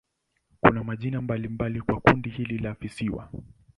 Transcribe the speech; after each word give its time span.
Kuna 0.61 0.83
majina 0.83 1.21
mbalimbali 1.21 1.81
kwa 1.81 1.99
kundi 2.01 2.29
hili 2.29 2.57
la 2.57 2.73
visiwa. 2.73 3.29